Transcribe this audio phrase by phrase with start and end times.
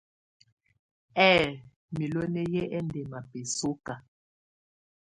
[1.29, 1.45] Ɛ̌ɛ
[1.95, 3.93] miloni yɛ ɛndɛma bɛsɔka.